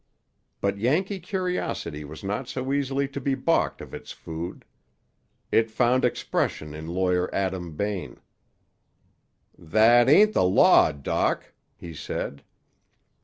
[0.61, 4.65] But Yankee curiosity was not so easily to be balked of its food.
[5.51, 8.19] It found expression in Lawyer Adam Bain.
[9.55, 12.43] "That ain't the law, Doc," he said.